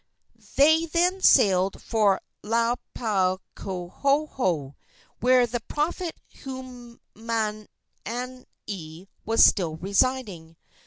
They 0.55 0.87
then 0.87 1.21
sailed 1.21 1.79
for 1.79 2.21
Laupahoehoe, 2.41 4.75
where 5.19 5.45
the 5.45 5.59
prophet 5.67 6.15
Hulumaniani 6.37 7.67
was 9.23 9.45
still 9.45 9.75
residing. 9.75 10.57